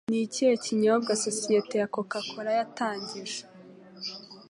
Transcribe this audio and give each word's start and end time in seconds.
Ni 0.09 0.19
ikihe 0.27 0.53
kinyobwa 0.63 1.11
sosiyete 1.25 1.73
ya 1.81 1.87
coca 1.93 2.19
cola 2.29 2.51
yatangije 2.59 3.39